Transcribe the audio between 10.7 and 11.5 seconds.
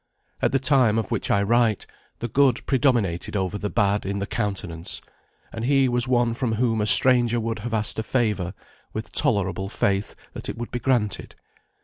be granted.